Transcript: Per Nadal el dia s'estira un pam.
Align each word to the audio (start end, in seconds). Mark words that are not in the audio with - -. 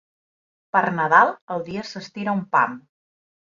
Per 0.75 0.81
Nadal 1.01 1.35
el 1.57 1.63
dia 1.69 1.85
s'estira 1.91 2.37
un 2.41 2.43
pam. 2.59 2.77